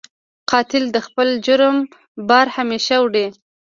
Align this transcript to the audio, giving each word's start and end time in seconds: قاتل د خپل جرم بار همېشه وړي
قاتل 0.51 0.83
د 0.95 0.97
خپل 1.07 1.27
جرم 1.45 1.77
بار 2.29 2.47
همېشه 2.57 2.95
وړي 2.99 3.27